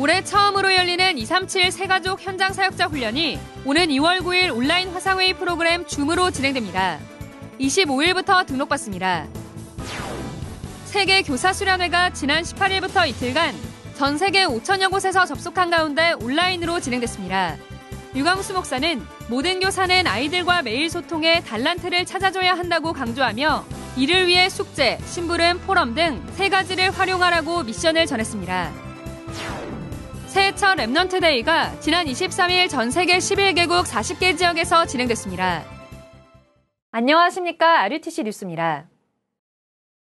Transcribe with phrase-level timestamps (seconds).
[0.00, 6.30] 올해 처음으로 열리는 237 세가족 현장 사역자 훈련이 오는 2월 9일 온라인 화상회의 프로그램 줌으로
[6.30, 6.98] 진행됩니다.
[7.60, 9.26] 25일부터 등록받습니다.
[10.86, 13.54] 세계 교사 수련회가 지난 18일부터 이틀간
[13.94, 17.56] 전 세계 5천여 곳에서 접속한 가운데 온라인으로 진행됐습니다.
[18.14, 23.66] 유광수 목사는 모든 교사는 아이들과 매일 소통해 달란트를 찾아줘야 한다고 강조하며
[23.98, 28.89] 이를 위해 숙제, 심부름, 포럼 등 세 가지를 활용하라고 미션을 전했습니다.
[30.30, 35.64] 새해 첫 Remnant Day가 지난 23일 전 세계 11개국 40개 지역에서 진행됐습니다.
[36.92, 37.80] 안녕하십니까.
[37.80, 38.86] RUTC 뉴스입니다.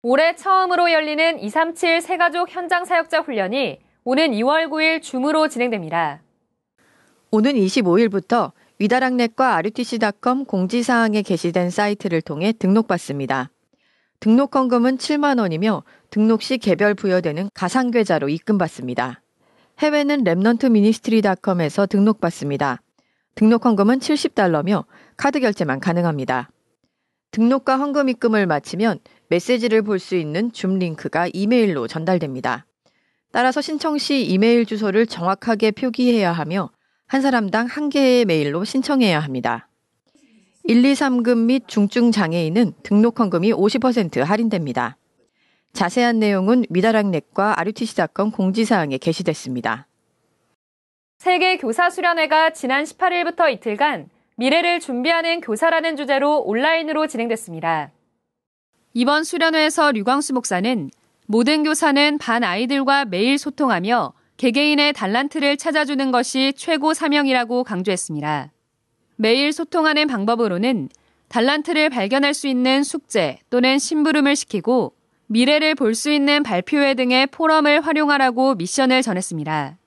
[0.02, 6.24] 올해 처음으로 열리는 237 새가족 현장 사역자 훈련이 오는 2월 9일 줌으로 진행됩니다.
[7.30, 13.52] 오는 25일부터 위다락넷과 RUTC.com 공지사항에 게시된 사이트를 통해 등록받습니다.
[14.20, 19.22] 등록 헌금은 7만 원이며 등록 시 개별 부여되는 가상계좌로 입금받습니다.
[19.80, 22.82] 해외는 Remnant Ministry닷컴에서 등록받습니다.
[23.36, 24.86] 등록 헌금은 70달러며
[25.18, 26.50] 카드 결제만 가능합니다.
[27.32, 32.66] 등록과 헌금 입금을 마치면 메시지를 볼 수 있는 줌 링크가 이메일로 전달됩니다.
[33.34, 36.70] 따라서 신청 시 이메일 주소를 정확하게 표기해야 하며
[37.08, 39.68] 한 사람당 한 개의 메일로 신청해야 합니다.
[40.64, 44.96] 1, 2, 3급 및 중증 장애인은 등록 헌금이 50% 할인됩니다.
[45.76, 49.88] 자세한 내용은 미다락넷과 아르티시닷컴 공지사항에 게시됐습니다.
[51.20, 57.92] 세계 교사 수련회가 지난 18일부터 이틀간 미래를 준비하는 교사라는 주제로 온라인으로 진행됐습니다.
[58.94, 60.90] 이번 수련회에서 류광수 목사는
[61.28, 68.52] 모든 교사는 반 아이들과 매일 소통하며 개개인의 달란트를 찾아주는 것이 최고 사명이라고 강조했습니다.
[69.18, 70.88] 매일 소통하는 방법으로는
[71.28, 74.94] 달란트를 발견할 수 있는 숙제 또는 심부름을 시키고
[75.28, 79.78] 미래를 볼 수 있는 발표회 등의 포럼을 활용하라고 미션을 전했습니다.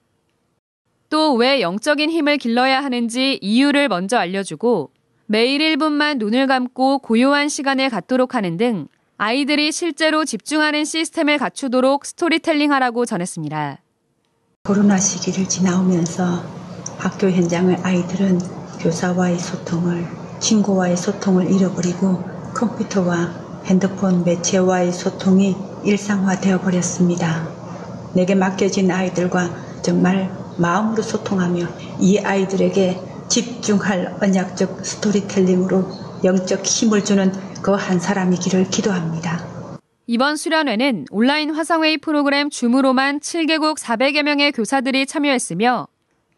[1.10, 4.90] 또 왜 영적인 힘을 길러야 하는지 이유를 먼저 알려주고
[5.26, 12.72] 매일 1분만 눈을 감고 고요한 시간을 갖도록 하는 등 아이들이 실제로 집중하는 시스템을 갖추도록 스토리텔링
[12.72, 13.78] 하라고 전했습니다.
[14.64, 16.42] 코로나 시기를 지나오면서
[16.98, 18.38] 학교 현장의 아이들은
[18.80, 20.06] 교사와의 소통을,
[20.40, 22.22] 친구와의 소통을 잃어버리고
[22.54, 27.48] 컴퓨터와 핸드폰 매체와의 소통이 일상화되어 버렸습니다.
[28.14, 31.66] 내게 맡겨진 아이들과 정말 마음으로 소통하며
[32.00, 35.84] 이 아이들에게 집중할 언약적 스토리텔링으로
[36.24, 37.30] 영적 힘을 주는
[37.62, 39.46] 그 한 사람이기를 기도합니다.
[40.06, 45.86] 이번 수련회는 온라인 화상회의 프로그램 줌으로만 7개국 400여 명의 교사들이 참여했으며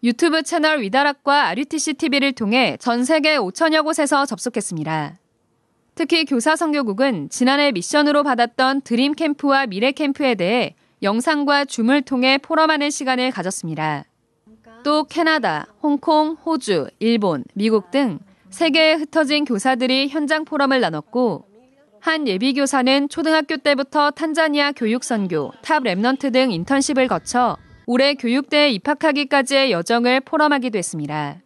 [0.02, 5.18] 유튜브 채널 위다락과 RUTC TV를 통해 전 세계 5천여 곳에서 접속했습니다.
[5.94, 12.90] 특히 교사 선교국은 지난해 미션으로 받았던 dream 캠프와 미래 캠프에 대해 영상과 줌을 통해 포럼하는
[12.90, 14.04] 시간을 가졌습니다.
[14.82, 18.18] 또 캐나다, 홍콩, 호주, 일본, 미국 등
[18.50, 21.46] 세계에 흩어진 교사들이 현장 포럼을 나눴고
[22.00, 30.20] 한 예비교사는 초등학교 때부터 탄자니아 교육선교, Top Remnant 등 인턴십을 거쳐 올해 교육대에 입학하기까지의 여정을
[30.20, 31.36] 포럼하기도 했습니다.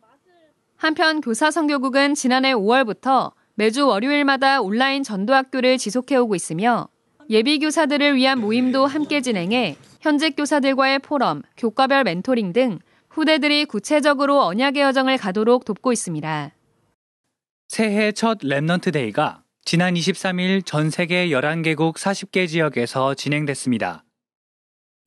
[0.76, 6.88] 한편 교사 선교국은 지난해 5월부터 매주 월요일마다 온라인 전도학교를 지속해오고 있으며
[7.30, 12.78] 예비 교사들을 위한 모임도 함께 진행해 현직 교사들과의 포럼, 교과별 멘토링 등
[13.10, 16.50] 후대들이 구체적으로 언약의 여정을 가도록 돕고 있습니다.
[17.68, 24.04] 새해 첫 Remnant Day가 지난 23일 전 세계 11개국 40개 지역에서 진행됐습니다.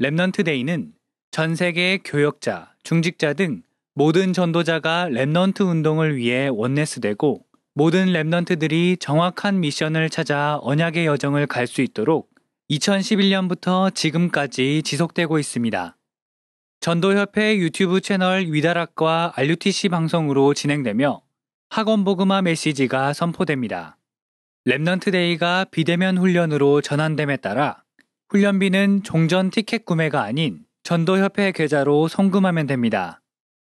[0.01, 0.94] Remnant Day는
[1.31, 3.62] 전 세계의 교역자, 중직자 등
[3.94, 7.47] 모든 전도자가 Remnant 운동을 위해 oneness되고
[7.77, 12.31] 모든 Remnant들이 정확한 미션을 찾아 언약의 여정을 갈 수 있도록
[12.71, 15.95] 2011년부터 지금까지 지속되고 있습니다.
[16.79, 21.21] 전도협회 유튜브 채널 위다락과 RUTC 방송으로 진행되며
[21.69, 23.99] 학원 복음화 메시지가 선포됩니다.
[24.66, 27.83] Remnant Day가 비대면 훈련으로 전환됨에 따라
[28.30, 33.21] 훈련비는 종전 티켓 구매가 아닌 전도협회 계좌로 송금하면 됩니다.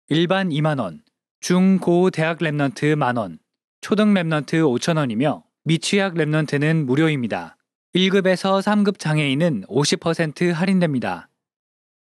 [0.07, 0.99] 일반 2만원,
[1.39, 3.39] 중, 고, 대학 Remnant 만원,
[3.83, 7.57] 초등 Remnant 5,000원이며 미취학 Remnant는 무료입니다.
[7.93, 11.27] 1급에서 3급 장애인은 50% 할인됩니다.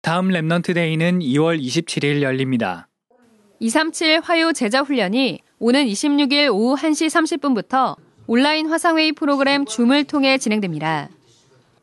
[0.00, 2.88] 다음 Remnant Day는 2월 27일 열립니다.
[3.60, 11.10] 237 화요 제자 훈련이 오는 26일 오후 1시 30분부터 온라인 화상회의 프로그램 줌을 통해 진행됩니다.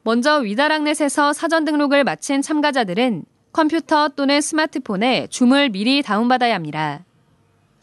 [0.02, 3.24] 먼저 위다락넷에서 사전 등록을 마친 참가자들은
[3.54, 7.06] 컴퓨터 또는 스마트폰에 줌을 미리 다운받아야 합니다.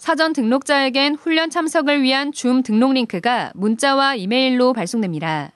[0.03, 5.53] 사전 등록자에겐 훈련 참석을 위한 줌 등록 링크가 문자와 이메일로 발송됩니다.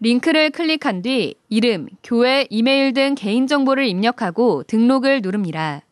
[0.00, 5.82] 링크를 클릭한 뒤 이름, 교회, 이메일 등 개인정보를 입력하고 등록을 누릅니다.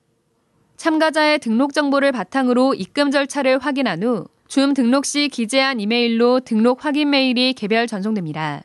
[0.79, 7.11] 참가자의 등록 정보를 바탕으로 입금 절차를 확인한 후 줌 등록 시 기재한 이메일로 등록 확인
[7.11, 8.63] 메일이 개별 전송됩니다.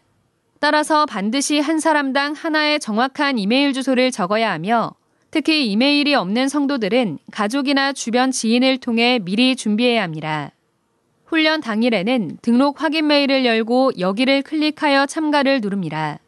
[0.62, 4.96] 따라서 반드시 한 사람당 하나의 정확한 이메일 주소를 적어야 하며
[5.36, 10.52] 특히 이메일이 없는 성도들은 가족이나 주변 지인을 통해 미리 준비해야 합니다.
[11.26, 16.20] 훈련 당일에는 등록 확인 메일을 열고 여기를 클릭하여 참가를 누릅니다.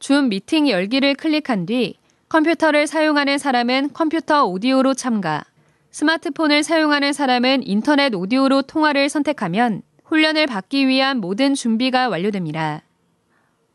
[0.00, 1.94] 줌 미팅 열기를 클릭한 뒤
[2.28, 5.44] 컴퓨터를 사용하는 사람은 컴퓨터 오디오로 참가,
[5.92, 12.82] 스마트폰을 사용하는 사람은 인터넷 오디오로 통화를 선택하면 훈련을 받기 위한 모든 준비가 완료됩니다.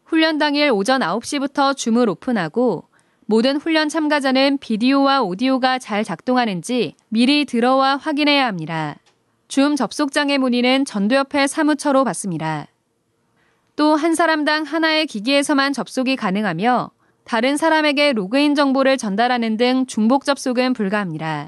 [0.03, 2.90] 훈련 당일 오전 9시부터 줌을 오픈하고
[3.31, 8.97] 모든 훈련 참가자는 비디오와 오디오가 잘 작동하는지 미리 들어와 확인해야 합니다.
[9.47, 12.67] 줌 접속장의 문의는 전도협회 사무처로 받습니다.
[13.77, 16.91] 또 한 사람당 하나의 기기에서만 접속이 가능하며
[17.23, 21.47] 다른 사람에게 로그인 정보를 전달하는 등 중복 접속은 불가합니다.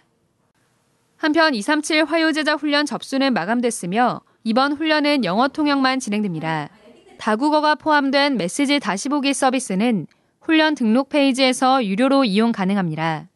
[1.18, 6.70] 한편 237 화요제자 훈련 접수는 마감됐으며 이번 훈련은 영어 통역만 진행됩니다.
[7.18, 10.08] 다국어가 포함된 메시지 다시 보기 서비스는
[10.44, 13.30] 훈련 등록 페이지에서 유료로 이용 가능합니다.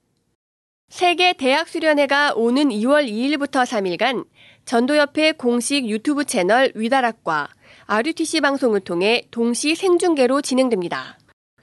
[0.89, 4.27] 세계 대학 수련회가 오는 2월 2일부터 3일간
[4.65, 7.49] 전도협회 공식 유튜브 채널 위다락과
[7.87, 11.17] RUTC 방송을 통해 동시 생중계로 진행됩니다.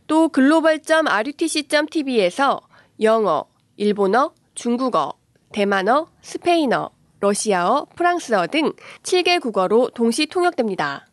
[0.07, 2.61] 또 글로벌.rutc.tv에서
[3.03, 3.45] 영어,
[3.77, 5.13] 일본어, 중국어,
[5.53, 6.89] 대만어, 스페인어,
[7.21, 11.07] 러시아어, 프랑스어 등 7개 국어로 동시 통역됩니다.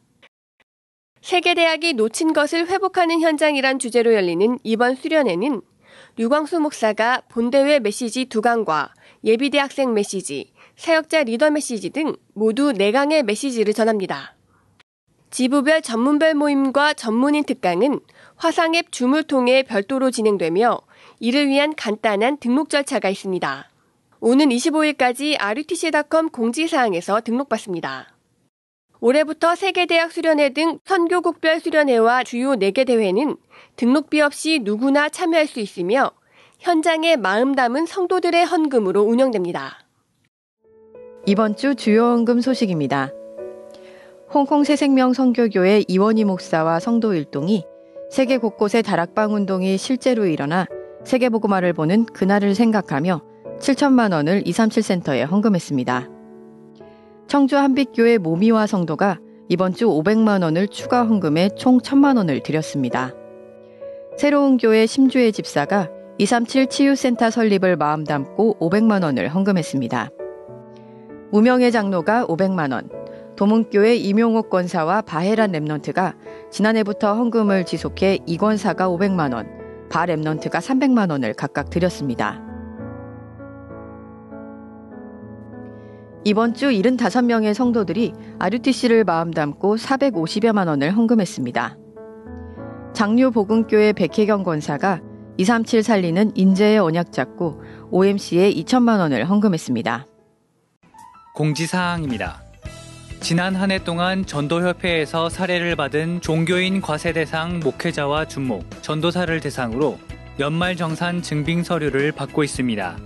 [1.22, 5.62] 세계대학이 놓친 것을 회복하는 현장이란 주제로 열리는 이번 수련회는
[6.18, 13.24] 류광수 목사가 본대회 메시지 두 강과 예비대 학생 메시지, 사역자 리더 메시지 등 모두 4강의
[13.24, 14.36] 메시지를 전합니다.
[15.30, 18.00] 지부별 전문별 모임과 전문인 특강은
[18.36, 20.82] 화상앱 줌을 통해 별도로 진행되며
[21.20, 23.70] 이를 위한 간단한 등록 절차가 있습니다.
[24.20, 28.11] 오는 25일까지 rutc.com 공지사항에서 등록받습니다.
[29.01, 33.36] 올해부터 세계대학 수련회 등 선교국별 수련회와 주요 4개 대회는
[33.75, 36.12] 등록비 없이 누구나 참여할 수 있으며
[36.59, 39.80] 현장에 마음 담은 성도들의 헌금으로 운영됩니다.
[41.25, 43.12] 이번 주 주요 헌금 소식입니다.
[44.31, 47.65] 홍콩 새생명 성교교회 이원희 목사와 성도 일동이
[48.12, 50.68] 세계 곳곳의 다락방 운동이 실제로 일어나
[51.06, 53.21] 세계보고마를 보는 그날을 생각하며
[53.59, 56.21] 7천만 원을 237센터에 헌금했습니다.
[57.31, 59.18] 청주 한빛교회 모미와 성도가
[59.48, 63.13] 이번 주 500만 원을 추가 헌금해 총 1000만 원을 드렸습니다.
[64.18, 65.88] 새로운 교회 심주의 집사가
[66.18, 70.10] 237 치유센터 설립을 마음 담고 500만 원을 헌금했습니다.
[71.31, 72.89] 무명의 장로가 500만 원,
[73.38, 76.16] 도문교회 이명옥 권사와 바헤란 Remnant가
[76.51, 79.48] 지난해부터 헌금을 지속해 이 권사가 500만 원,
[79.89, 82.50] 바 Remnant가 300만 원을 각각 드렸습니다.
[86.24, 91.78] 이번 주 75명의 성도들이 RUTC를 마음 담고 450여만 원을 헌금했습니다.
[92.94, 95.02] 장류 복음교회 백혜경 권사가
[95.38, 100.06] 237 살리는 인재의 언약 잡고 OMC에 2천만 원을 헌금했습니다.
[101.34, 102.44] 공지사항입니다.
[103.22, 109.98] 지난 한 해 동안 전도협회에서 사례를 받은 종교인 과세대상 목회자와 준목, 전도사를 대상으로
[110.40, 112.98] 연말정산 증빙 서류를 받고 있습니다.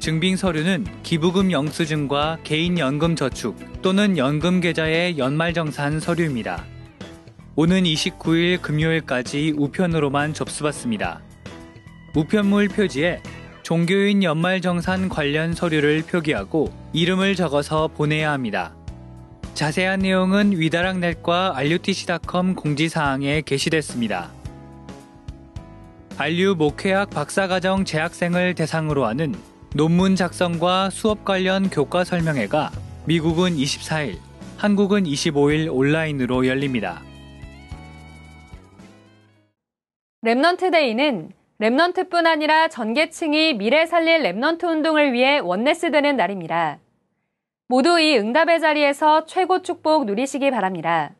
[0.00, 6.64] 증빙 서류는 기부금 영수증과 개인연금 저축 또는 연금 계좌의 연말정산 서류입니다.
[7.54, 11.20] 오는 29일 금요일까지 우편으로만 접수받습니다.
[12.16, 13.22] 우편물 표지에
[13.62, 18.74] 종교인 연말정산 관련 서류를 표기하고 이름을 적어서 보내야 합니다.
[19.52, 24.30] 자세한 내용은 위다락넷과 알류티시.com 공지사항에 게시됐습니다.
[26.16, 29.34] 알류 목회학 박사과정 재학생을 대상으로 하는
[29.72, 32.72] 논문 작성과 수업 관련 교과 설명회가
[33.06, 34.18] 미국은 24일,
[34.56, 37.00] 한국은 25일 온라인으로 열립니다.
[40.24, 41.30] Remnant Day는
[41.60, 46.78] Remnant뿐 아니라 전 계층이 미래 살릴 Remnant 운동을 위해 oneness 되는 날입니다.
[47.68, 51.12] 모두 이 응답의 자리에서 최고 축복 누리시기 바랍니다.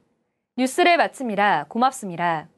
[0.57, 1.67] 뉴스를 마칩니다.
[1.69, 2.49] 고맙습니다.